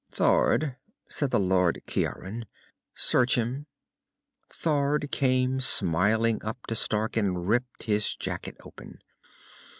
[0.09, 0.77] "Thord,"
[1.07, 2.47] said the Lord Ciaran,
[2.95, 3.67] "search him."
[4.49, 8.97] Thord came smiling up to Stark and ripped his jacket open.